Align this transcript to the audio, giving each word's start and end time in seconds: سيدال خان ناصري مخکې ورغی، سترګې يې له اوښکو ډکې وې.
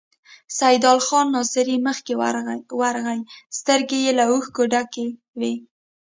سيدال 0.59 0.99
خان 1.07 1.25
ناصري 1.35 1.75
مخکې 1.87 2.13
ورغی، 2.85 3.19
سترګې 3.59 3.97
يې 4.05 4.11
له 4.19 4.23
اوښکو 4.31 4.63
ډکې 4.71 5.05
وې. 5.39 5.53